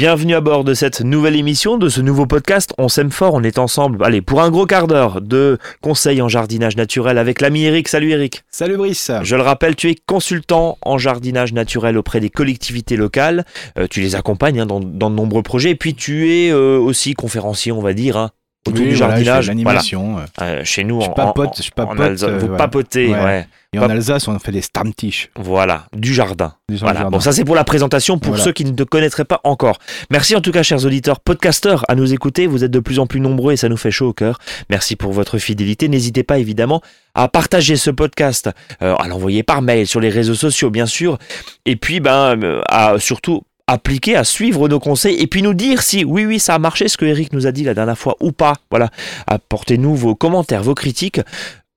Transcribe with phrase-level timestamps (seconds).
[0.00, 2.72] Bienvenue à bord de cette nouvelle émission, de ce nouveau podcast.
[2.78, 4.02] On s'aime fort, on est ensemble.
[4.02, 7.86] Allez, pour un gros quart d'heure de conseils en jardinage naturel avec l'ami Eric.
[7.86, 8.42] Salut Eric.
[8.50, 9.12] Salut Brice.
[9.22, 13.44] Je le rappelle, tu es consultant en jardinage naturel auprès des collectivités locales.
[13.78, 15.72] Euh, tu les accompagnes hein, dans, dans de nombreux projets.
[15.72, 18.30] Et puis tu es euh, aussi conférencier, on va dire, hein,
[18.66, 19.44] autour Oui, du voilà, jardinage.
[19.46, 20.18] de l'animation.
[20.18, 20.22] euh.
[20.42, 22.56] Euh, chez nous, Je en, papote, en- je en papote, Alsace, euh, vous voilà.
[22.58, 23.24] papotez, Ouais.
[23.24, 23.46] ouais.
[23.72, 25.30] Et en Alsace, on fait des Stammtisch.
[25.38, 26.54] Voilà, du jardin.
[26.68, 26.94] Du Voilà.
[27.02, 27.10] jardin.
[27.12, 28.42] Bon, ça c'est pour la présentation pour Voilà.
[28.44, 29.78] ceux qui ne te connaîtraient pas encore.
[30.10, 32.48] Merci en tout cas, chers auditeurs, podcasteurs, à nous écouter.
[32.48, 34.38] Vous êtes de plus en plus nombreux et ça nous fait chaud au cœur.
[34.70, 35.88] Merci pour votre fidélité.
[35.88, 36.82] N'hésitez pas évidemment
[37.14, 38.50] à partager ce podcast,
[38.82, 41.18] euh, à l'envoyer par mail, sur les réseaux sociaux bien sûr,
[41.64, 46.04] et puis ben à surtout appliquer, à suivre nos conseils et puis nous dire si
[46.04, 48.32] oui oui ça a marché ce que Eric nous a dit la dernière fois ou
[48.32, 48.54] pas.
[48.70, 48.90] Voilà,
[49.26, 51.20] apportez-nous vos commentaires, vos critiques.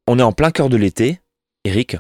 [0.08, 1.19] On est en plein cœur de l'été.
[1.66, 1.97] Eric,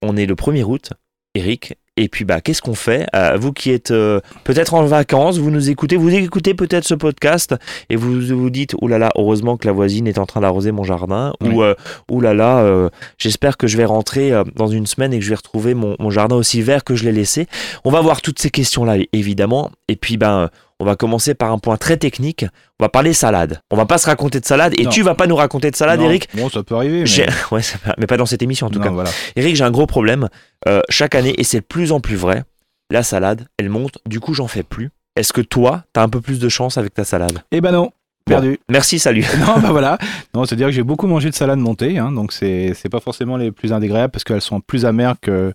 [0.00, 0.92] on est le 1er août.
[1.34, 3.06] Eric, et puis bah qu'est-ce qu'on fait?
[3.14, 6.94] Euh, Vous qui êtes euh, peut-être en vacances, vous nous écoutez, vous écoutez peut-être ce
[6.94, 7.54] podcast
[7.90, 10.72] et vous vous dites oh là là, heureusement que la voisine est en train d'arroser
[10.72, 11.50] mon jardin Oui.
[11.50, 11.74] ou euh,
[12.10, 15.30] oh là là, euh, j'espère que je vais rentrer dans une semaine et que je
[15.30, 17.46] vais retrouver mon, mon jardin aussi vert que je l'ai laissé.
[17.84, 20.48] On va voir toutes ces questions là évidemment et puis ben euh,
[20.82, 22.44] on va commencer par un point très technique.
[22.80, 23.60] On va parler salade.
[23.70, 24.90] On va pas se raconter de salade et Non.
[24.90, 26.28] tu vas pas nous raconter de salade, Non, Eric.
[26.36, 27.04] Bon, ça peut arriver.
[27.04, 27.26] Mais...
[27.52, 28.90] Ouais, ça va- mais pas dans cette émission en tout Non, cas.
[28.90, 29.10] voilà.
[29.36, 30.28] Eric, j'ai un gros problème.
[30.66, 32.42] Euh, chaque année, et c'est de plus en plus vrai,
[32.90, 34.90] la salade, elle monte, du coup, j'en fais plus.
[35.14, 37.38] Est-ce que toi, t'as un peu plus de chance avec ta salade?
[37.52, 37.92] Eh ben non,
[38.24, 38.58] perdu.
[38.68, 39.24] Merci, salut.
[39.38, 39.98] non, bah voilà.
[40.34, 43.36] Non, c'est-à-dire que j'ai beaucoup mangé de salade montée, hein, donc c'est c'est pas forcément
[43.36, 45.52] les plus indésagréables parce qu'elles sont plus amères que,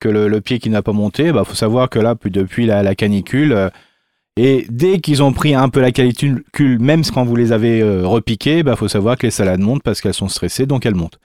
[0.00, 1.32] que le, le pied qui n'a pas monté.
[1.32, 3.70] Bah, faut savoir que là, puis depuis la, la canicule, euh,
[4.38, 6.44] et dès qu'ils ont pris un peu la canicule,
[6.78, 10.00] même quand vous les avez euh, repiquées, bah, faut savoir que les salades montent parce
[10.00, 11.18] qu'elles sont stressées, donc elles montent.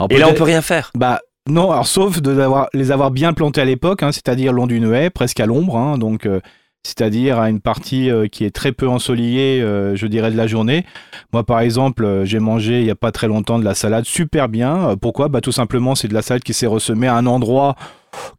[0.00, 0.90] Alors, Et là, on peut rien faire.
[0.96, 2.36] Bah non, alors sauf de
[2.74, 5.96] les avoir bien plantés à l'époque, hein, c'est-à-dire long d'une haie, presque à l'ombre, hein,
[5.96, 6.40] donc euh,
[6.86, 10.46] c'est-à-dire à une partie euh, qui est très peu ensoleillée, euh, je dirais, de la
[10.46, 10.84] journée.
[11.32, 14.04] Moi, par exemple, euh, j'ai mangé il n'y a pas très longtemps de la salade
[14.04, 14.96] super bien.
[15.00, 15.28] Pourquoi?
[15.28, 17.74] Bah tout simplement, c'est de la salade qui s'est ressemée à un endroit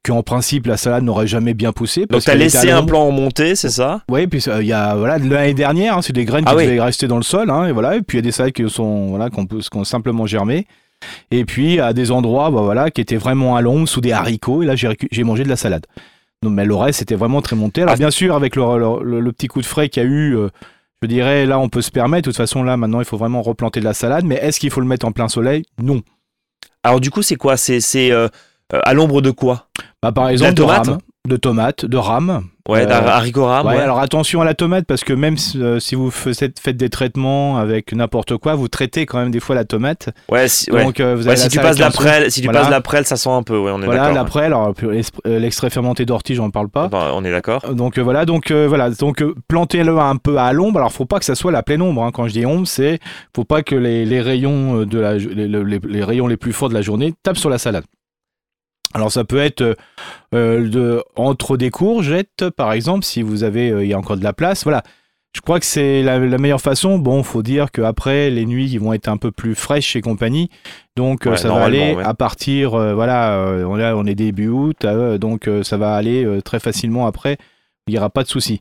[0.03, 2.01] qu'en principe la salade n'aurait jamais bien poussé.
[2.01, 4.01] Donc, parce t'as était à laissé un plan en montée, c'est ça?
[4.09, 6.57] Oui, puis euh, il y a voilà l'année dernière, hein, c'est des graines Ah qui
[6.67, 6.79] oui.
[6.79, 7.95] rester dans le sol, hein, et voilà.
[7.95, 10.65] Et puis il y a des salades qui sont voilà qu'on peut- simplement germé.
[11.29, 14.63] Et puis à des endroits, bah, voilà, qui étaient vraiment à l'ombre sous des haricots.
[14.63, 15.85] Et là, j'ai mangé de la salade.
[16.45, 17.81] Mais le reste, c'était vraiment très monté.
[17.81, 17.97] Alors Ah.
[17.97, 20.35] bien sûr, avec le, le- le- le petit coup de frais qu'il y a eu,
[20.37, 20.49] euh,
[21.01, 22.25] je dirais là, on peut se permettre.
[22.27, 24.23] De toute façon, là, maintenant, il faut vraiment replanter de la salade.
[24.25, 25.63] Mais est-ce qu'il faut le mettre en plein soleil?
[25.81, 26.01] Non.
[26.83, 27.57] Alors, du coup, c'est quoi?
[27.57, 28.27] C'est c'est, euh,
[28.73, 29.67] euh, à l'ombre de quoi?
[30.01, 30.99] Bah, par exemple, tomate?
[31.27, 32.43] De tomates, de rames.
[32.69, 33.65] Ouais, Euh, d'un haricot rame.
[33.67, 33.79] Ouais, ouais.
[33.81, 36.89] alors attention à la tomate parce que même si, euh, si vous faites, faites des
[36.89, 40.09] traitements avec n'importe quoi, vous traitez quand même des fois la tomate.
[40.29, 40.69] Ouais, si.
[40.69, 42.81] Donc euh, vous Ouais, avez si la tu passes la prêle, si tu passes la
[42.81, 43.57] prêle, ça sent un peu.
[43.57, 44.15] Ouais, on est Voilà, d'accord.
[44.15, 46.89] l'après, alors euh, l'extrait fermenté d'ortie, j'en parle pas.
[46.89, 47.61] Bon, on est d'accord.
[47.73, 50.79] Donc euh, voilà, donc euh, voilà, donc euh, plantez-le un peu à l'ombre.
[50.79, 52.03] Alors faut pas que ça soit la pleine ombre.
[52.03, 52.11] hein.
[52.13, 52.99] Quand je dis ombre, c'est
[53.33, 56.51] faut pas que les, les rayons euh, de la, les, les- les rayons les plus
[56.51, 57.85] forts de la journée tapent sur la salade.
[58.93, 59.75] Alors ça peut être euh,
[60.33, 64.17] euh, de, entre des courgettes, par exemple, si vous avez, euh, il y a encore
[64.17, 64.63] de la place.
[64.63, 64.83] Voilà.
[65.35, 66.97] Je crois que c'est la, la meilleure façon.
[66.97, 70.49] Bon, faut dire qu'après, les nuits ils vont être un peu plus fraîches et compagnie.
[70.95, 72.03] Donc, Ouais, ça va aller ouais.
[72.03, 74.83] à partir, euh, voilà, on, est, on est début août,
[75.19, 77.37] donc ça va aller très facilement après.
[77.87, 78.59] Il n'y aura pas de souci.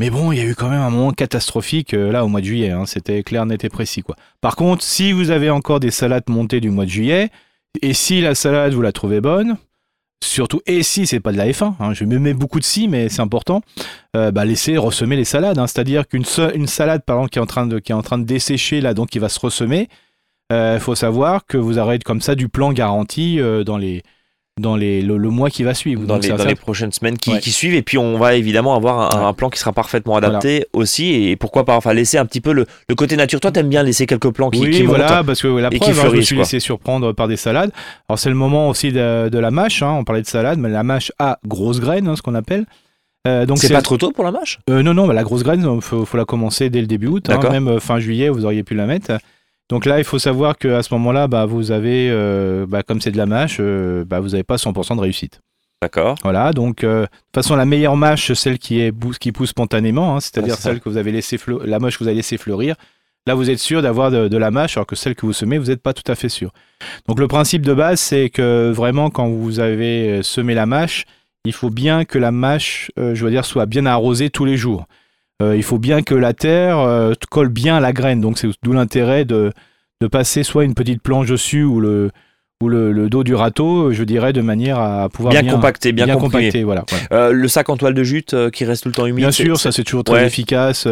[0.00, 2.46] Mais bon, il y a eu quand même un moment catastrophique là au mois de
[2.46, 2.70] juillet.
[2.70, 2.86] hein.
[2.86, 4.02] C'était clair, net et précis.
[4.02, 4.14] Quoi.
[4.40, 7.28] Par contre, si vous avez encore des salades montées du mois de juillet,
[7.82, 9.56] et si la salade vous la trouvez bonne,
[10.22, 12.88] surtout, et si c'est pas de la F1, hein, je me mets beaucoup de si,
[12.88, 13.62] mais c'est important,
[14.16, 15.58] euh, bah, laissez ressemer les salades.
[15.58, 15.66] hein.
[15.66, 19.40] C'est-à-dire qu'une salade, par qui est en train de, dessécher là, donc qui va se
[19.40, 19.88] ressemer,
[20.50, 24.02] il faut savoir que vous aurez comme ça du plan garanti euh, dans les
[24.58, 26.02] dans les, le, le mois qui va suivre.
[26.02, 27.40] dans, Donc, les, dans les prochaines semaines qui, Ouais.
[27.40, 27.74] qui suivent.
[27.74, 29.26] Et puis, on va évidemment avoir un, Ouais.
[29.26, 31.28] un plan qui sera parfaitement adapté aussi.
[31.28, 33.40] Et pourquoi pas enfin, laisser un petit peu le, le côté nature.
[33.40, 35.26] Toi, t'aimes bien laisser quelques plans qui, oui, qui voilà, montent.
[35.26, 36.42] parce que la et qui preuve, hein, je me suis quoi.
[36.44, 37.70] laissé surprendre par des salades.
[38.08, 40.68] Alors c'est le moment aussi de, de la mâche, hein, on parlait de salade, mais
[40.68, 42.64] la mâche à grosse graine, hein, ce qu'on appelle.
[43.26, 44.58] Euh, donc C'est pas trop tôt pour la mâche?
[44.70, 47.08] Euh, non, non, bah, la grosse graine, il faut, faut la commencer dès le début
[47.08, 47.28] août.
[47.50, 49.12] même euh, fin juillet, vous auriez pu la mettre.
[49.68, 53.10] Donc là, il faut savoir qu'à ce moment-là, bah, vous avez, euh, bah, comme c'est
[53.10, 55.40] de la mâche, euh, bah, vous n'avez pas 100% de réussite.
[55.82, 56.16] D'accord.
[56.24, 59.50] Voilà, donc euh, de toute façon la meilleure mâche, celle qui est bou- qui pousse
[59.50, 62.36] spontanément, hein, c'est-à-dire celle que vous avez laissé fleu- la mâche que vous avez laissé
[62.36, 62.74] fleurir.
[63.28, 65.58] Là, vous êtes sûr d'avoir de, de la mâche, alors que celle que vous semez,
[65.58, 66.50] vous n'êtes pas tout à fait sûr.
[67.06, 71.04] Donc le principe de base, c'est que vraiment quand vous avez semé la mâche,
[71.44, 74.86] il faut bien que la mâche, je veux dire, soit bien arrosée tous les jours.
[75.40, 78.20] Euh, il faut bien que la terre euh, colle bien à la graine.
[78.20, 79.52] Donc c'est d'où l'intérêt de,
[80.00, 82.10] de passer soit une petite planche dessus ou le
[82.60, 86.16] ou le, le dos du râteau, je dirais, de manière à pouvoir Bien, compacté, bien,
[86.16, 86.84] compacté, voilà.
[87.12, 89.18] Euh, le sac en toile de jute qui reste tout le temps humide.
[89.22, 90.26] Bien sûr, ça c'est toujours très Ouais.
[90.26, 90.88] efficace.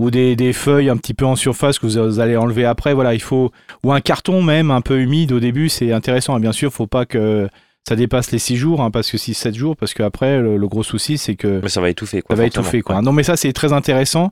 [0.00, 2.94] ou des, des feuilles un petit peu en surface que vous allez enlever après.
[2.94, 3.52] Voilà, il faut
[3.84, 6.36] ou un carton même un peu humide au début, c'est intéressant.
[6.36, 7.48] Et bien sûr, faut pas que
[7.86, 10.82] ça dépasse les 6 jours, hein, parce que 6-7 jours, parce qu'après le, le gros
[10.82, 12.22] souci c'est que Mais ça va étouffer.
[12.22, 12.80] Quoi, ça va étouffer.
[12.82, 12.96] Quoi.
[12.96, 13.02] Ouais.
[13.02, 14.30] Non, mais ça c'est très intéressant.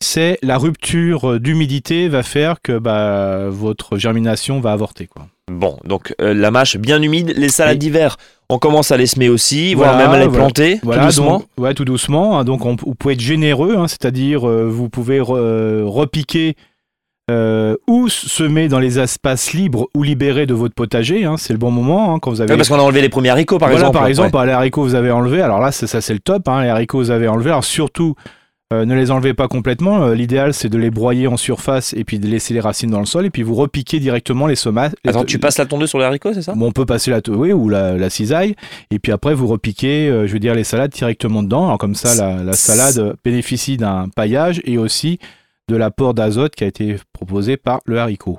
[0.00, 5.06] C'est la rupture euh, d'humidité va faire que bah, votre germination va avorter.
[5.08, 5.26] Quoi.
[5.50, 7.78] Bon, donc euh, la mâche bien humide, les salades Oui.
[7.80, 8.16] d'hiver,
[8.48, 10.38] on commence à les semer aussi, Voilà, voire même à les voilà.
[10.44, 11.38] planter Voilà, tout doucement.
[11.38, 12.38] donc, ouais, tout doucement.
[12.38, 12.44] hein.
[12.44, 16.54] donc, on- vous pouvez être généreux, hein, c'est-à-dire euh, vous pouvez re- euh, repiquer
[17.30, 21.24] euh, ou semer dans les espaces libres ou libérés de votre potager.
[21.24, 22.50] hein, c'est le bon moment hein, quand vous avez.
[22.50, 23.98] Ouais, parce qu'on a enlevé les premiers haricots par voilà, exemple.
[23.98, 24.46] par exemple, Ouais.
[24.46, 25.42] les haricots vous avez enlevé.
[25.42, 26.48] Alors là, ça c'est le top.
[26.48, 27.50] hein, les haricots vous avez enlevé.
[27.50, 28.14] Alors surtout.
[28.70, 30.02] euh, ne les enlevez pas complètement.
[30.04, 33.00] euh, L'idéal, c'est de les broyer en surface et puis de laisser les racines dans
[33.00, 34.94] le sol et puis vous repiquez directement les somates.
[35.06, 36.52] Attends, tu passes la tondeuse sur les haricots, c'est ça?
[36.54, 38.56] Bon, on peut passer la oui, ou la, la cisaille,
[38.90, 41.64] et puis après vous repiquez, euh, je veux dire, les salades directement dedans.
[41.64, 45.18] Alors comme ça, la, la salade bénéficie d'un paillage et aussi
[45.68, 48.38] de l'apport d'azote qui a été proposé par le haricot.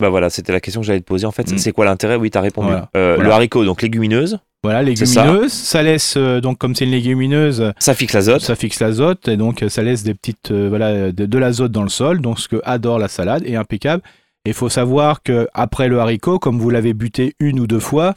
[0.00, 1.24] Bah voilà, c'était la question que j'allais te poser.
[1.26, 1.58] En fait, Mm.
[1.58, 2.16] c'est quoi l'intérêt?
[2.16, 2.68] Oui, t'as répondu.
[2.68, 2.90] Voilà.
[2.96, 3.28] Euh, Voilà.
[3.30, 5.22] Le haricot, donc légumineuse, Voilà, C'est ça.
[5.24, 8.40] légumineuse, ça, laisse, euh, donc comme c'est une légumineuse, ça fixe l'azote.
[8.42, 11.82] ça fixe l'azote, et donc ça laisse des petites, euh, voilà, de, de l'azote dans
[11.84, 14.02] le sol, donc ce que adore la salade, est impeccable.
[14.44, 17.78] Et il faut savoir que après le haricot, comme vous l'avez buté une ou deux
[17.80, 18.14] fois,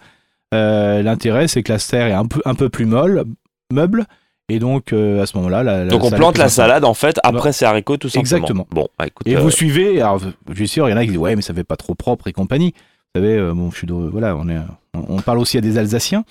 [0.52, 3.24] l'intérêt c'est que la terre est un peu, un peu plus molle,
[3.72, 4.06] meuble,
[4.50, 7.20] et donc euh, à ce moment-là, la, la Donc on plante la salade en fait
[7.24, 8.22] après ces haricots tout simplement.
[8.22, 8.68] Exactement.
[8.72, 11.04] Bon, bah, écoute, Et euh, vous suivez, alors je suis sûr, il y en a
[11.04, 12.74] qui disent ouais, mais ça fait pas trop propre et compagnie.
[13.16, 14.58] Vous savez, euh, bon, je suis de- voilà, on est,
[14.94, 16.24] on on parle aussi à des Alsaciens,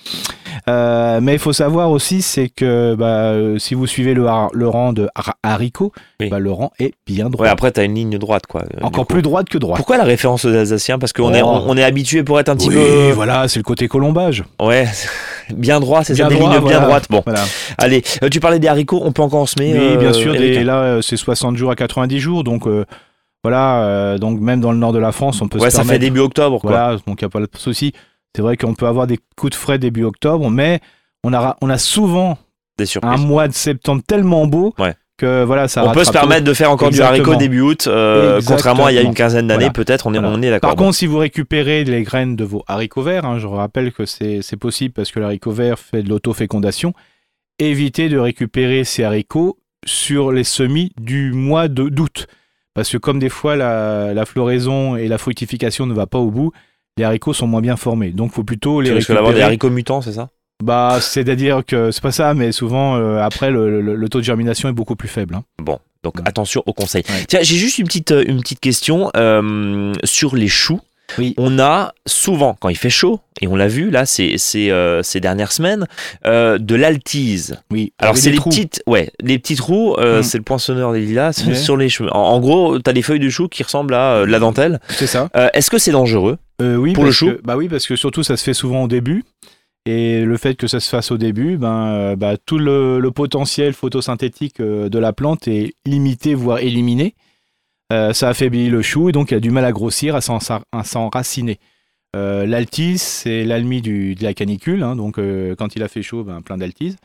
[0.67, 4.49] Euh, mais il faut savoir aussi, c'est que bah, euh, si vous suivez le, rang
[4.93, 6.29] de har- haricots, Oui.
[6.29, 8.63] bah, le rang est bien droit, ouais, après t'as une ligne droite quoi.
[8.81, 9.77] encore plus droite que droite.
[9.77, 10.99] Pourquoi la référence aux Alsaciens?
[10.99, 11.35] Parce qu'on Oh.
[11.35, 13.11] est, on, on est habitué pour être un petit Oui, peu.
[13.11, 14.43] voilà, c'est le côté colombage.
[14.61, 14.87] Ouais,
[15.55, 17.05] bien droit, c'est ça, Bien des droit, lignes bien droites.
[17.09, 17.43] Bon, Voilà.
[17.77, 20.51] allez, euh, tu parlais des haricots, on peut encore en semer Oui, bien sûr, Eric
[20.53, 22.67] des- là c'est 60 jours à 90 jours, donc
[23.43, 25.83] voilà, euh, donc même dans le nord de la France, on peut Ouais, se ça
[25.83, 26.71] fait début octobre quoi.
[26.71, 27.93] Voilà, donc il n'y a pas de souci.
[28.35, 30.79] C'est vrai qu'on peut avoir des coups de frais début octobre, mais
[31.23, 32.37] on a, on a souvent
[32.77, 34.93] Des un mois de septembre tellement beau Ouais.
[35.17, 36.13] que voilà, ça on peut se tout.
[36.13, 39.13] permettre de faire encore du haricot début août, euh, contrairement à il y a une
[39.15, 39.73] quinzaine d'années, Voilà.
[39.73, 40.33] peut-être, on est, Voilà.
[40.33, 40.69] on est d'accord.
[40.69, 44.05] Par contre, si vous récupérez les graines de vos haricots verts, hein, je rappelle que
[44.05, 46.93] c'est possible parce que l'haricot vert fait de l'autofécondation,
[47.57, 52.27] évitez de récupérer ces haricots sur les semis du mois de- d'août.
[52.75, 56.29] Parce que comme des fois la, la floraison et la fructification ne va pas au
[56.31, 56.51] bout,
[56.99, 58.11] les haricots sont moins bien formés.
[58.11, 60.29] Donc, faut plutôt les tu risques d'avoir des haricots mutants, c'est ça?
[60.63, 64.25] Bah, c'est-à-dire que c'est pas ça, mais souvent euh, après le, le- le taux de
[64.25, 65.33] germination est beaucoup plus faible.
[65.35, 65.43] hein.
[65.63, 66.23] Bon, donc Ouais.
[66.25, 67.03] attention aux conseils.
[67.09, 67.23] Ouais.
[67.29, 70.81] Tiens, j'ai juste une petite, euh, une petite question euh, sur les choux.
[71.17, 71.33] Oui.
[71.37, 75.01] On a souvent, quand il fait chaud, et on l'a vu là ces, ces, euh,
[75.01, 75.87] ces dernières semaines,
[76.27, 77.57] euh, de l'altise.
[77.71, 77.93] Oui.
[77.97, 78.49] Alors c'est les trous.
[78.49, 80.23] petites, ouais, les petits trous, euh, Mm.
[80.23, 82.13] c'est le poinçonneur des lilas sur les cheveux.
[82.13, 84.79] En, en gros, t'as des feuilles de chou qui ressemblent à de la dentelle.
[84.89, 85.29] C'est ça.
[85.53, 86.37] Est-ce que c'est dangereux?
[86.61, 88.87] Euh, oui, Pour le que- Bah oui, parce que surtout ça se fait souvent au
[88.87, 89.23] début.
[89.85, 93.11] Et le fait que ça se fasse au début, ben, euh, bah, tout le, le
[93.11, 97.15] potentiel photosynthétique euh, de la plante est limité, voire éliminé.
[97.91, 100.37] Euh, ça affaiblit le chou et donc il a du mal à grossir, à s'en-
[100.71, 101.59] à s'enraciner.
[102.15, 104.83] Euh, L'altise, c'est l'almi de la canicule.
[104.83, 106.97] hein, donc euh, quand il a fait chaud, ben, plein d'altise.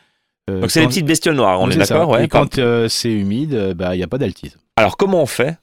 [0.47, 1.95] Donc c'est les petites bestioles noires, on est c'est ça.
[1.95, 4.59] d'accord ouais, Et quand c'est humide, bah, il n'y a pas d'altise.
[4.77, 5.57] Alors comment on fait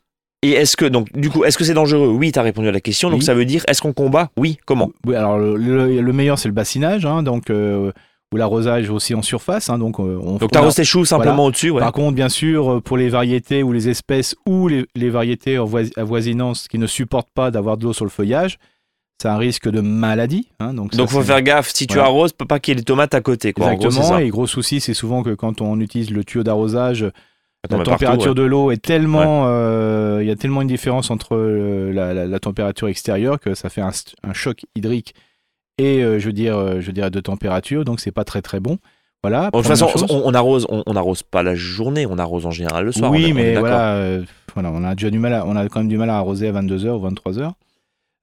[0.43, 2.07] Et est-ce que donc du coup est-ce que c'est dangereux?
[2.07, 3.09] Oui, t'as répondu à la question.
[3.09, 3.25] Donc Oui.
[3.25, 4.29] ça veut dire est-ce qu'on combat?
[4.37, 4.57] Oui.
[4.65, 4.89] Comment?
[5.05, 7.91] Oui, alors le, le- le meilleur c'est le bassinage, hein, donc euh,
[8.33, 9.69] ou l'arrosage aussi en surface.
[9.69, 11.47] hein, donc euh, on, Donc on t'arroses tes choux simplement Voilà.
[11.49, 11.69] au-dessus.
[11.69, 11.79] Ouais.
[11.81, 15.59] Par contre, bien sûr, euh, pour les variétés ou les espèces ou les, les variétés
[15.59, 18.57] en vois- avoisinantes qui ne supportent pas d'avoir de l'eau sur le feuillage,
[19.21, 20.47] c'est un risque de maladie.
[20.59, 21.69] hein, donc Donc faut faire gaffe.
[21.71, 23.53] Si tu arroses, peut pas qu'il y ait les tomates à côté.
[23.53, 23.67] Quoi.
[23.67, 24.07] En gros, Exactement.
[24.07, 24.23] c'est ça.
[24.23, 28.29] et gros souci, c'est souvent que quand on utilise le tuyau d'arrosage, la partout, température
[28.31, 28.35] ouais.
[28.35, 29.90] de l'eau est tellement, euh,
[30.21, 33.69] il y a tellement une différence entre euh, la, la- la température extérieure que ça
[33.69, 33.91] fait un,
[34.33, 35.13] choc hydrique
[35.77, 38.77] et euh, je veux dire, euh, je de température, donc c'est pas très très bon.
[39.23, 39.49] Voilà.
[39.51, 42.45] Bon, de toute façon, on, on arrose, on, on arrose pas la journée, on arrose
[42.45, 43.11] en général le soir.
[43.11, 44.23] oui, on mais voilà, euh,
[44.53, 46.47] voilà, on a déjà du mal, à- on a quand même du mal à arroser
[46.47, 47.51] à 22h ou 23h.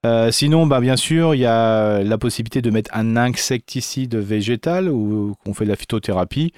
[0.07, 4.89] Euh, sinon, bah, bien sûr, il y a la possibilité de mettre un insecticide végétal
[4.89, 6.53] ou qu'on fait de la phytothérapie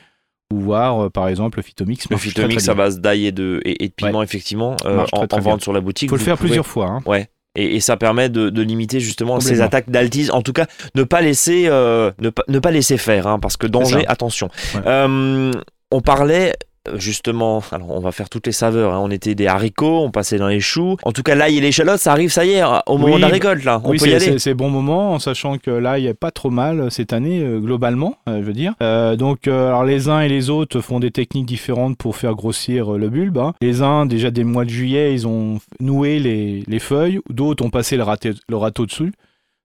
[0.52, 2.09] ou voir euh, par exemple le phytomix.
[2.11, 5.62] Le phytomix à base d'ail et de, et, et de piment, effectivement, euh, en, vente
[5.62, 6.11] sur la boutique.
[6.11, 6.87] faut le faire pouvez- plusieurs fois.
[6.87, 7.00] hein.
[7.07, 7.28] Ouais.
[7.57, 10.30] Et, et ça permet de, de limiter justement ces attaques d'altise.
[10.30, 13.57] En tout cas, ne pas laisser, euh, ne, pas, ne pas laisser faire, hein, parce
[13.57, 14.49] que danger, attention.
[14.76, 14.80] Ouais.
[14.87, 15.50] Euh,
[15.90, 16.52] on parlait
[16.97, 18.93] justement, alors on va faire toutes les saveurs.
[18.95, 19.01] hein.
[19.03, 20.97] On était des haricots, on passait dans les choux.
[21.05, 23.21] En tout cas, l'ail et l'échalote, ça arrive, ça y est, au moment Oui, de
[23.21, 23.81] la récolte là.
[23.85, 24.39] On oui, peut y aller.
[24.39, 27.13] c'est bon moment, en sachant que là, il n'y a pas trop mal euh, cette
[27.13, 28.75] année, euh, globalement, euh, je veux dire.
[28.83, 32.93] Euh, donc, alors les uns et les autres font des techniques différentes pour faire grossir
[32.93, 33.39] le bulbe.
[33.39, 33.55] hein.
[33.61, 37.65] Les uns, déjà dès le mois de juillet, ils ont noué les, les feuilles, d'autres
[37.65, 39.13] ont passé le, raté- le râteau dessus.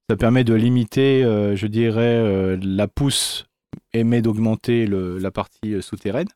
[0.09, 3.45] Ça permet de limiter, euh, je dirais, euh, la pousse
[3.93, 6.27] émet d'augmenter la partie souterraine.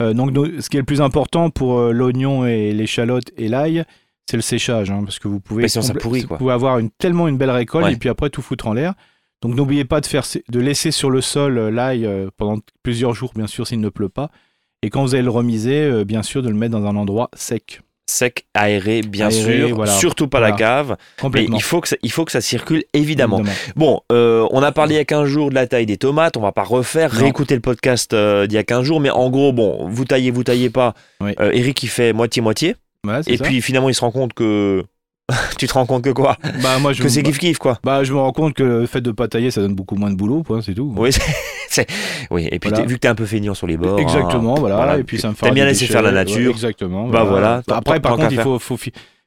[0.00, 0.30] Euh, donc,
[0.60, 3.84] ce qui est le plus important pour euh, l'oignon et l'échalote et l'ail,
[4.30, 6.38] c'est le séchage, hein, parce que vous pouvez, Mais sinon, ça complè- pourrit, vous quoi.
[6.38, 7.92] pouvez avoir une, tellement une belle récolte Ouais.
[7.92, 8.94] et puis après tout foutre en l'air.
[9.42, 13.32] Donc n'oubliez pas de, faire, de laisser sur le sol euh, l'ail pendant plusieurs jours,
[13.34, 14.30] bien sûr, s'il ne pleut pas.
[14.82, 17.80] Et quand vous allez le remiser, bien sûr, de le mettre dans un endroit sec.
[18.12, 19.74] Sec, aéré, bien Aéré, sûr.
[19.74, 19.92] voilà.
[19.92, 20.96] Surtout pas la cave.
[20.98, 21.56] Mais Complètement.
[21.56, 23.38] il faut, que ça, il faut que ça circule, évidemment.
[23.38, 23.56] Évidemment.
[23.76, 26.36] Bon, euh, on a parlé il y a 15 jours de la taille des tomates,
[26.36, 27.20] on va pas refaire, Non.
[27.20, 30.30] réécouter le podcast euh, d'il y a 15 jours, mais en gros, bon, vous taillez,
[30.30, 30.94] vous taillez pas.
[31.20, 31.32] Oui.
[31.40, 32.76] Euh, Eric, il fait moitié-moitié,
[33.26, 33.44] et ça.
[33.44, 34.84] puis finalement, il se rend compte que...
[35.58, 36.36] tu te rends compte que quoi?
[36.62, 37.78] Bah, moi, je, Que c'est kiff-kiff, quoi.
[37.84, 40.10] bah, je me rends compte que le fait de pas tailler, ça donne beaucoup moins
[40.10, 40.92] de boulot, point, c'est tout.
[40.96, 41.10] Oui.
[42.30, 42.86] Oui, et puis Voilà.
[42.86, 43.98] vu que t'es un peu feignant sur les bords...
[43.98, 44.98] Exactement, hein, voilà.
[44.98, 46.50] Et puis ça me fait T'aimes bien laisser faire la nature.
[46.50, 47.08] exactement.
[47.08, 48.78] Bah voilà, Après, par contre, il faut, faut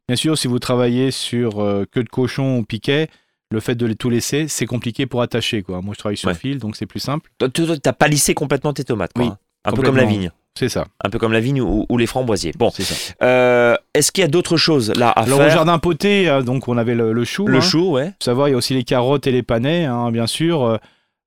[0.08, 3.08] bien sûr, si vous travaillez sur euh, queue de cochon ou piquet,
[3.52, 5.62] le fait de les tout laisser, c'est compliqué pour attacher.
[5.64, 5.82] Quoi.
[5.82, 6.36] Moi, je travaille sur Ouais.
[6.36, 7.30] fil, donc c'est plus simple.
[7.38, 9.24] Toi, toi, T'as pas lissé complètement tes tomates, quoi.
[9.24, 9.38] Oui, hein.
[9.66, 10.32] Un peu comme la vigne.
[10.58, 10.86] C'est ça.
[11.04, 12.54] Un peu comme la vigne ou, ou les framboisiers.
[12.58, 12.96] Bon, c'est ça.
[13.24, 16.44] euh, est-ce qu'il y a d'autres choses là à Alors, au faire jardin poté, euh,
[16.44, 17.46] donc on avait le, le chou.
[17.46, 17.62] Le hein.
[17.62, 18.06] chou, ouais.
[18.08, 20.80] Faut savoir, il y a aussi les carottes et les panais, hein, bien sûr.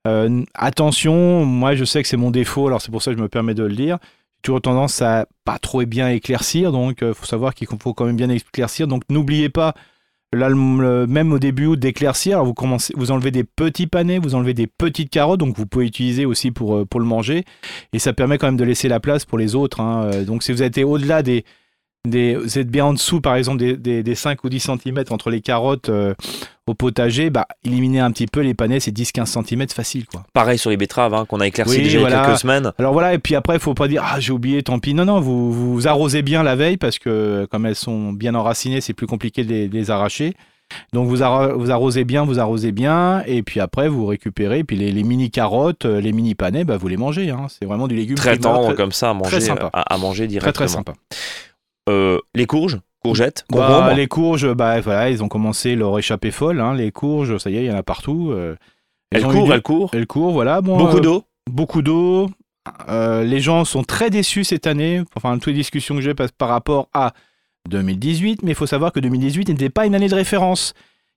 [0.07, 3.19] Euh, euh, attention, moi je sais que c'est mon défaut, alors c'est pour ça que
[3.19, 3.99] je me permets de le dire.
[4.37, 8.05] J'ai toujours tendance à pas trop bien éclaircir, donc il faut savoir qu'il faut quand
[8.05, 8.87] même bien éclaircir.
[8.87, 9.75] Donc n'oubliez pas,
[10.33, 12.55] même au début d'éclaircir, vous,
[12.97, 16.51] vous enlevez des petits panais, vous enlevez des petites carottes, donc vous pouvez utiliser aussi
[16.51, 17.45] pour, euh, le manger.
[17.93, 19.81] Et ça permet quand même de laisser la place pour les autres.
[19.81, 20.05] hein.
[20.13, 21.45] Euh, Donc si vous êtes au-delà des,
[22.09, 25.05] des, vous êtes bien en dessous, par exemple, des, des, des 5 ou 10 cm
[25.11, 26.15] entre les carottes euh,
[26.67, 30.05] au potager, bah, éliminez un petit peu les panais, c'est 10-15 cm facile.
[30.07, 30.25] quoi.
[30.35, 32.73] Pareil sur les betteraves hein, qu'on a éclairci Oui, déjà il y a quelques semaines.
[32.79, 34.93] Alors voilà, et puis après, il faut pas dire Ah, j'ai oublié, tant pis.
[34.95, 38.81] Non, non, vous, vous arrosez bien la veille parce que comme elles sont bien enracinées,
[38.81, 40.35] c'est plus compliqué de les, de les arracher.
[40.93, 44.77] Donc vous, arro- vous arrosez bien, vous arrosez bien, et puis après vous récupérez, puis
[44.77, 47.31] les, les mini carottes, euh, les mini panais, bah, vous les mangez.
[47.31, 47.47] hein.
[47.49, 49.71] C'est vraiment du légume Très tendre très, comme ça à manger, sympa.
[49.73, 50.53] à, à manger très, directement.
[50.53, 50.93] très sympa.
[51.89, 56.61] Euh, les courges, courgettes, Bah, les courges, bah, voilà, ils ont commencé leur échappée folle.
[56.61, 56.75] hein.
[56.75, 58.31] Les courges, ça y est, il y en a partout.
[58.33, 58.55] euh,
[59.11, 59.91] elles courent, du- elles courent.
[59.95, 60.61] elles courent, voilà.
[60.61, 61.25] Bon, Beaucoup euh, d'eau.
[61.51, 62.29] beaucoup d'eau.
[62.91, 66.49] Euh, les gens sont très déçus cette année, enfin toutes les discussions que j'ai par
[66.51, 67.15] rapport à
[67.69, 70.75] 2018, mais il faut savoir que 2018 n'était pas une année de référence.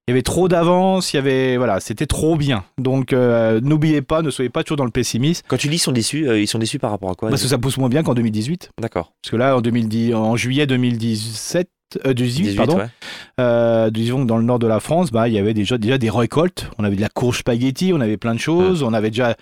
[0.08, 2.63] Il y avait trop d'avance, il y avait voilà, c'était trop bien.
[2.79, 5.79] Donc euh, n'oubliez pas, ne soyez pas toujours dans le pessimisme, Quand tu dis ils
[5.79, 7.88] sont déçus, euh, ils sont déçus par rapport à quoi parce que ça pousse moins
[7.89, 8.72] bien qu'en 2018.
[8.81, 9.13] D'accord.
[9.22, 11.70] Parce que là, en 2010, en juillet 2017,
[12.05, 12.88] euh, 18, 18, pardon, ouais.
[13.39, 15.98] euh, disons que dans le nord de la France, bah, il y avait déjà, déjà
[15.98, 16.70] des récoltes.
[16.79, 18.81] On avait de la courge spaghetti, on avait plein de choses.
[18.84, 19.36] On avait déjà.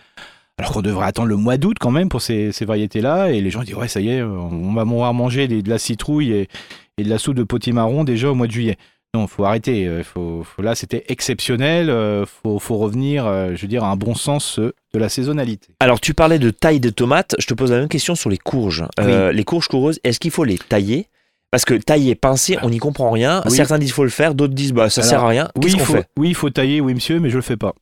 [0.57, 3.31] Alors qu'on devrait attendre le mois d'août quand même pour ces, ces variétés-là.
[3.31, 6.33] Et les gens disent Ouais, ça y est, on va pouvoir manger de la citrouille
[6.33, 6.47] et,
[6.97, 8.77] et de la soupe de potimarron déjà au mois de juillet.
[9.15, 9.87] Non, faut arrêter.
[9.87, 11.89] euh, Faut, faut- là, c'était exceptionnel.
[11.89, 15.09] euh, faut, faut revenir, euh, je veux dire, à un bon sens euh, de la
[15.09, 15.69] saisonnalité.
[15.79, 18.37] Alors tu parlais de taille de tomates, je te pose la même question sur les
[18.37, 18.85] courges.
[18.99, 21.07] Les courges coureuses, est-ce qu'il faut les tailler?
[21.51, 23.41] Parce que tailler, pincer, on n'y comprend rien.
[23.45, 23.51] Oui.
[23.55, 25.49] Certains disent faut le faire, d'autres disent bah ça Alors, sert à rien.
[25.55, 26.05] Oui, Qu'est-ce il qu'on faut, fait?
[26.17, 27.73] oui, il faut tailler, oui, monsieur, mais je le fais pas.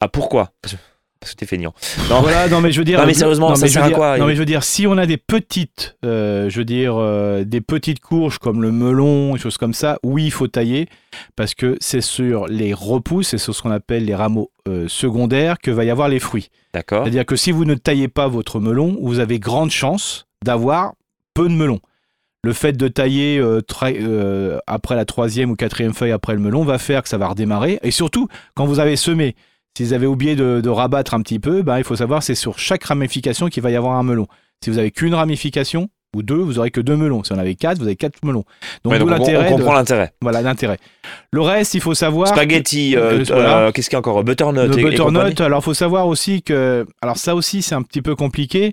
[0.00, 0.50] Ah pourquoi?
[0.62, 0.74] Parce
[1.20, 1.74] parce que t'es feignant.
[2.10, 2.20] Non.
[2.20, 3.00] Voilà, non mais je veux dire.
[3.00, 4.86] Non, mais sérieusement, ça mais sert à dire- quoi Non mais je veux dire, si
[4.86, 9.34] on a des petites, euh, je veux dire, euh, des petites courges comme le melon,
[9.34, 10.88] des choses comme ça, oui, il faut tailler
[11.34, 15.58] parce que c'est sur les repousses, c'est sur ce qu'on appelle les rameaux euh, secondaires
[15.58, 16.48] que va y avoir les fruits.
[16.74, 17.02] D'accord.
[17.04, 20.92] C'est-à-dire que si vous ne taillez pas votre melon, vous avez grande chance d'avoir
[21.34, 21.80] peu de melon.
[22.44, 26.62] Le fait de tailler euh, euh, après la troisième ou quatrième feuille après le melon
[26.64, 27.80] va faire que ça va redémarrer.
[27.82, 29.34] Et surtout, quand vous avez semé,
[29.76, 32.34] si vous avez oublié de, de rabattre un petit peu, ben, il faut savoir c'est
[32.34, 34.26] sur chaque ramification qu'il va y avoir un melon.
[34.64, 37.22] Si vous avez qu'une ramification ou deux, vous aurez que deux melons.
[37.24, 38.44] Si on avait quatre, vous avez quatre melons.
[38.84, 39.50] Donc, Ouais, donc, on, on l'intérêt.
[39.50, 40.12] de- comprend l'intérêt.
[40.22, 40.78] Voilà l'intérêt.
[41.30, 42.28] Le reste, il faut savoir.
[42.28, 43.58] Spaghetti, euh, Euh, voilà.
[43.58, 46.86] euh, qu'est-ce qu'il y a encore Butternut Le et- butternut, alors faut savoir aussi que,
[47.02, 48.72] alors ça aussi c'est un petit peu compliqué.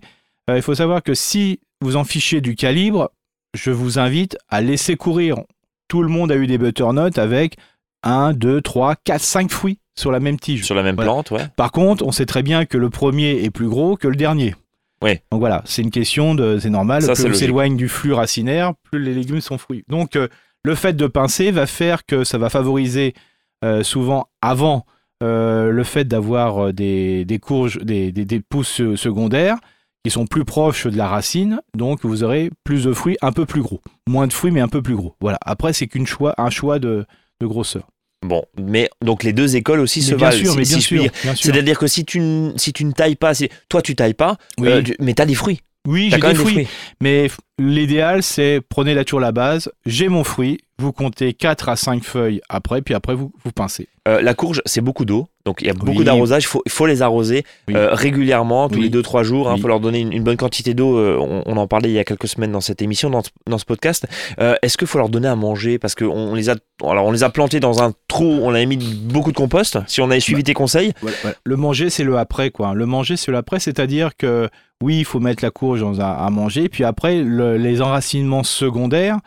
[0.49, 3.11] Euh, il faut savoir que si vous en fichez du calibre,
[3.53, 5.35] je vous invite à laisser courir.
[5.89, 7.57] Tout le monde a eu des butternuts avec
[8.03, 10.63] 1, 2, 3, 4, 5 fruits sur la même tige.
[10.65, 11.11] Sur la même Voilà.
[11.11, 11.47] plante, ouais.
[11.55, 14.55] Par contre, on sait très bien que le premier est plus gros que le dernier.
[15.01, 15.19] Oui.
[15.31, 17.01] Donc voilà, c'est une question de, c'est normal.
[17.03, 19.83] Ça, plus on s'éloigne du flux racinaire, plus les légumes sont fruits.
[19.89, 20.27] Donc euh,
[20.63, 23.13] le fait de pincer va faire que ça va favoriser
[23.65, 24.85] euh, souvent avant
[25.21, 29.57] euh, le fait d'avoir des, des courges, des, des- des pousses secondaires
[30.05, 31.61] qui sont plus proches de la racine.
[31.77, 34.67] Donc vous aurez plus de fruits un peu plus gros, moins de fruits mais un
[34.69, 35.15] peu plus gros.
[35.21, 35.37] Voilà.
[35.45, 37.05] Après c'est qu'une choix, un choix de,
[37.41, 37.83] de grosseur.
[38.23, 40.37] Bon, mais donc les deux écoles aussi se bien valent.
[40.43, 41.11] sûr, si- mais si bien je puis sûr, dire.
[41.23, 41.53] bien sûr.
[41.53, 42.21] C'est-à-dire que si tu,
[42.55, 45.25] si tu ne tailles pas, si- toi tu tailles pas, Oui, euh, tu- mais t'as
[45.25, 45.59] des fruits.
[45.87, 46.35] Oui j'ai des fruits.
[46.35, 46.67] des fruits.
[47.01, 47.27] Mais
[47.59, 52.03] l'idéal, c'est prenez la toujours la base, j'ai mon fruit, vous comptez 4 à 5
[52.03, 53.87] feuilles après, puis après vous, vous pincez.
[54.07, 56.03] Euh, la courge, c'est beaucoup d'eau, donc il y a beaucoup Oui.
[56.03, 56.43] d'arrosage.
[56.65, 57.75] Il faut, les arroser Oui.
[57.77, 58.81] euh, régulièrement, tous Oui.
[58.83, 59.47] les 2-3 jours.
[59.51, 59.61] Il Oui.
[59.61, 60.97] faut leur donner une, une bonne quantité d'eau.
[60.97, 63.29] euh, on, on en parlait il y a quelques semaines dans cette émission, dans, ce-
[63.49, 64.05] dans ce podcast.
[64.61, 65.79] Est-ce qu'il faut leur donner à manger?
[65.79, 68.65] Parce qu'on on les, a, alors on les a plantés dans un trou, on avait
[68.65, 69.77] mis beaucoup de compost.
[69.87, 70.91] Si on avait suivi tes conseils,
[71.45, 72.73] Le manger, c'est le après, quoi.
[72.73, 74.49] Le manger, c'est le après, c'est-à-dire que
[74.83, 79.17] oui, il faut mettre la courge à manger, puis après, le- les enracinements secondaires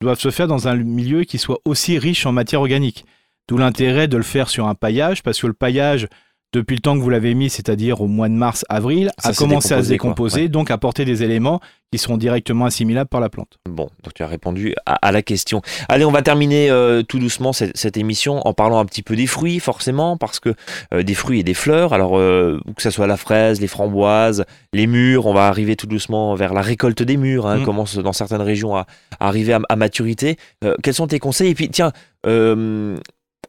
[0.00, 3.04] doivent se faire dans un milieu qui soit aussi riche en matière organique.
[3.48, 6.06] D'où l'intérêt de le faire sur un paillage, parce que le paillage,
[6.52, 9.32] depuis le temps que vous l'avez mis, c'est-à-dire au mois de mars, avril, Ça a
[9.34, 10.10] commencé à se décomposé, quoi.
[10.10, 11.60] décomposer, donc apporter des éléments
[11.92, 13.58] qui seront directement assimilables par la plante.
[13.68, 15.60] Bon, donc tu as répondu à, à la question.
[15.88, 19.16] Allez, on va terminer euh, tout doucement cette, cette émission en parlant un petit peu
[19.16, 20.54] des fruits, forcément, parce que
[20.94, 24.44] euh, des fruits et des fleurs, alors euh, que ce soit la fraise, les framboises,
[24.72, 27.64] les mûres, on va arriver tout doucement vers la récolte des mûres, hein, Mm.
[27.64, 28.86] commence dans certaines régions à,
[29.18, 30.36] à arriver à, à maturité.
[30.82, 31.50] Quels sont tes conseils?
[31.50, 31.92] Et puis, tiens,
[32.26, 32.96] euh,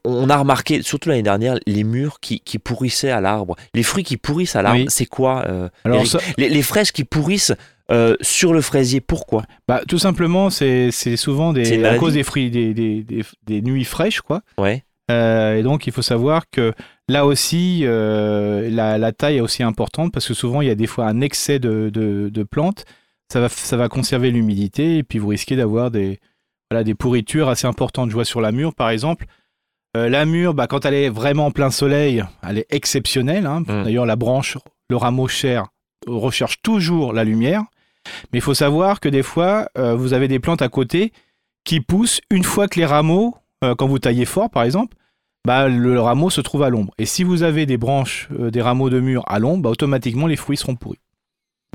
[0.05, 3.55] on a remarqué, surtout l'année dernière, les mûres qui, qui pourrissaient à l'arbre.
[3.73, 4.85] Les fruits qui pourrissent à l'arbre, Oui.
[4.89, 7.53] c'est quoi euh, Alors Eric ça- les, les fraises qui pourrissent
[7.91, 9.43] euh, sur le fraisier, pourquoi?
[9.67, 13.83] Bah, tout simplement, c'est souvent des, à cause des fruits, des, des, des, des nuits
[13.83, 14.41] fraîches, quoi.
[14.57, 14.83] Ouais.
[15.11, 16.73] Euh, et donc, il faut savoir que
[17.09, 20.87] là aussi, la, la taille est aussi importante parce que souvent, il y a des
[20.87, 22.85] fois un excès de, de, de plantes.
[23.31, 26.19] Ça va, ça va conserver l'humidité et puis vous risquez d'avoir des,
[26.69, 28.09] voilà, des pourritures assez importantes.
[28.09, 29.25] Je vois sur la mûre, par exemple.
[29.97, 33.45] Euh, la mûre, bah, quand elle est vraiment en plein soleil, elle est exceptionnelle.
[33.45, 33.61] hein.
[33.61, 33.83] Mm.
[33.83, 34.57] D'ailleurs, la branche,
[34.89, 35.67] le rameau cher
[36.07, 37.63] recherche toujours la lumière.
[38.31, 41.11] Mais il faut savoir que des fois, euh, vous avez des plantes à côté
[41.65, 44.95] qui poussent une fois que les rameaux, euh, quand vous taillez fort par exemple,
[45.45, 46.93] bah, le, le rameau se trouve à l'ombre.
[46.97, 50.25] Et si vous avez des branches, euh, des rameaux de mur à l'ombre, bah, automatiquement
[50.27, 50.99] les fruits seront pourris.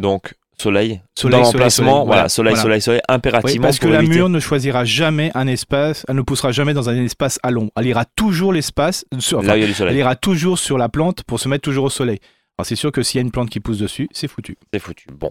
[0.00, 2.62] Donc, soleil, Soleil, dans soleil, l'emplacement, soleil, voilà, voilà, soleil, voilà.
[2.62, 3.62] soleil, soleil, Oui, impérativement.
[3.62, 6.97] parce que la mûre ne choisira jamais un espace, elle ne poussera jamais dans un
[7.05, 7.71] espace à l'ombre.
[7.77, 10.79] Elle ira toujours l'espace, sur- enfin, Là, il y a du elle ira toujours sur
[10.79, 12.19] la plante pour se mettre toujours au soleil.
[12.59, 14.57] Alors c'est sûr que s'il y a une plante qui pousse dessus, c'est foutu.
[14.73, 15.07] C'est foutu.
[15.12, 15.31] Bon.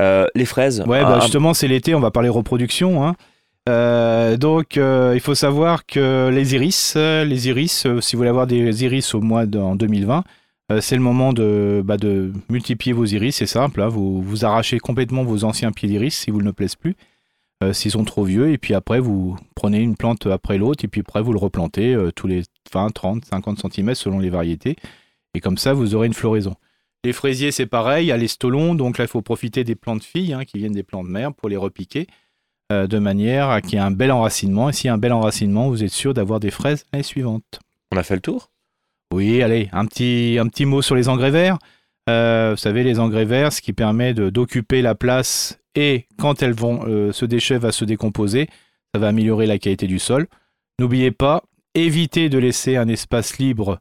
[0.00, 0.82] Euh, les fraises.
[0.86, 3.06] Ouais, un- bah justement, c'est l'été, on va parler reproduction.
[3.06, 3.14] hein.
[3.68, 8.46] Euh, donc, euh, il faut savoir que les iris, les iris, si vous voulez avoir
[8.46, 10.22] des iris au mois de, en 2020, euh,
[10.80, 13.36] c'est le moment de, bah, de multiplier vos iris.
[13.36, 16.76] C'est simple, hein, vous, vous arrachez complètement vos anciens pieds d'iris si vous ne plaisent
[16.76, 16.96] plus,
[17.62, 20.88] euh, s'ils sont trop vieux, et puis après, vous prenez une plante après l'autre, et
[20.88, 24.76] puis après, vous le replantez euh, tous les 20, 30, 50 cm selon les variétés.
[25.34, 26.54] Et comme ça, vous aurez une floraison.
[27.04, 29.74] Les fraisiers, c'est pareil, il y a les stolons, donc là, il faut profiter des
[29.74, 32.06] plantes filles hein, qui viennent des plantes mères pour les repiquer
[32.70, 34.68] euh, de manière à qu'il y ait un bel enracinement.
[34.68, 37.60] Et s'il y a un bel enracinement, vous êtes sûr d'avoir des fraises l'année suivante.
[37.90, 38.51] On a fait le tour?
[39.12, 41.58] Oui, allez, un petit, un petit mot sur les engrais verts.
[42.08, 46.52] Euh, vous savez, les engrais verts, ce qui permet d'occuper la place et quand elles
[46.52, 48.48] vont, euh, ce déchet va se décomposer,
[48.94, 50.26] ça va améliorer la qualité du sol.
[50.78, 51.42] N'oubliez pas,
[51.74, 53.80] évitez de laisser un espace libre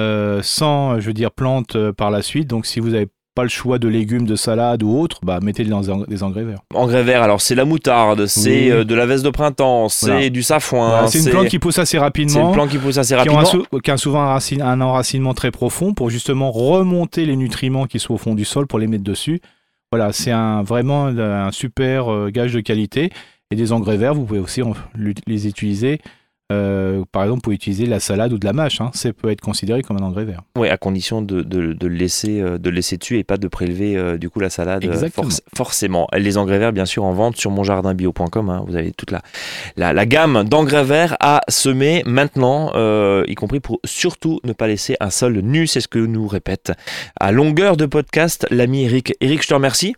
[0.00, 2.48] euh, sans, je veux dire, plantes euh, par la suite.
[2.48, 5.64] Donc, si vous n'avez pas le choix de légumes, de salade ou autre, bah, mettez
[5.64, 6.60] des en- des engrais verts.
[6.74, 8.70] Engrais vert, alors c'est la moutarde, c'est Oui.
[8.70, 10.28] euh, de la veste de printemps, c'est Voilà.
[10.30, 10.42] du.
[10.90, 12.52] Voilà, c'est une plante qui pousse assez c'est une rapidement.
[12.52, 13.40] plante qui pousse assez qui rapidement.
[13.40, 17.36] un, sou- qui a souvent un, racine- un enracinement très profond pour justement remonter les
[17.36, 19.40] nutriments qui sont au fond du sol pour les mettre dessus.
[19.90, 23.10] Voilà, c'est un, vraiment un super euh, gage de qualité.
[23.50, 24.62] Et des engrais verts, vous pouvez aussi
[25.26, 26.00] les utiliser.
[26.50, 28.80] Euh, par exemple, vous pouvez utiliser de la salade ou de la mâche.
[28.80, 28.90] Hein.
[28.94, 30.42] Ça peut être considéré comme un engrais vert.
[30.58, 33.36] Oui, à condition de, de, de le laisser, euh, de le laisser dessus et pas
[33.38, 34.84] de prélever euh, du coup la salade.
[34.84, 35.28] Exactement.
[35.28, 36.08] forc- forcément.
[36.14, 38.50] Les engrais verts, bien sûr, en vente sur monjardinbio.com.
[38.50, 38.64] hein.
[38.66, 39.22] vous avez toute la,
[39.76, 44.66] la, la gamme d'engrais verts à semer maintenant, euh, y compris pour surtout ne pas
[44.66, 45.66] laisser un sol nu.
[45.66, 46.72] C'est ce que nous répète
[47.18, 49.14] à longueur de podcast l'ami Eric.
[49.20, 49.94] Eric, je te remercie.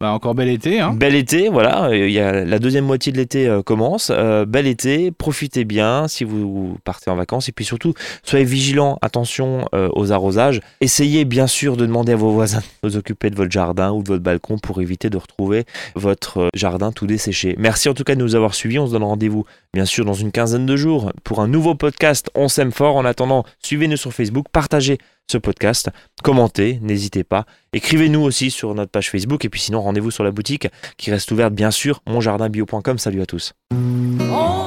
[0.00, 0.80] Bah, encore bel été.
[0.80, 0.94] Hein.
[0.94, 1.84] Bel été, voilà.
[1.84, 4.10] euh, Il y la deuxième moitié de l'été euh, commence.
[4.12, 7.48] Euh, bel été, profitez bien si vous partez en vacances.
[7.48, 10.60] Et puis surtout, soyez vigilants, attention aux arrosages.
[10.80, 14.02] Essayez bien sûr de demander à vos voisins de vous occuper de votre jardin ou
[14.02, 17.54] de votre balcon pour éviter de retrouver votre jardin tout desséché.
[17.58, 18.78] Merci en tout cas de nous avoir suivis.
[18.78, 22.28] On se donne rendez-vous bien sûr dans une quinzaine de jours pour un nouveau podcast.
[22.34, 22.96] On s'aime fort.
[22.96, 24.98] En attendant, suivez-nous sur Facebook, partagez
[25.38, 25.90] podcast,
[26.22, 27.46] commentez, n'hésitez pas.
[27.72, 31.30] Écrivez-nous aussi sur notre page Facebook et puis sinon rendez-vous sur la boutique qui reste
[31.30, 32.98] ouverte bien sûr, monjardinbio.com.
[32.98, 33.52] Salut à tous.
[33.72, 34.61] On